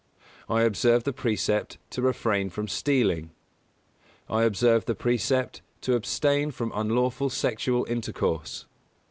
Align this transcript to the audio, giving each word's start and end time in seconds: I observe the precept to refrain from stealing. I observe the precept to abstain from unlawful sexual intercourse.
I 0.49 0.63
observe 0.63 1.03
the 1.03 1.13
precept 1.13 1.77
to 1.91 2.01
refrain 2.01 2.49
from 2.49 2.67
stealing. 2.67 3.29
I 4.27 4.45
observe 4.45 4.85
the 4.85 4.95
precept 4.95 5.61
to 5.81 5.93
abstain 5.93 6.49
from 6.49 6.71
unlawful 6.73 7.29
sexual 7.29 7.85
intercourse. 7.87 8.65